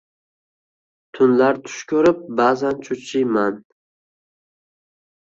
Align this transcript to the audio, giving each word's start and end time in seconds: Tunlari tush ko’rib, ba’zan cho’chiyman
Tunlari 1.17 1.61
tush 1.67 1.85
ko’rib, 1.93 2.25
ba’zan 2.41 2.83
cho’chiyman 2.89 3.65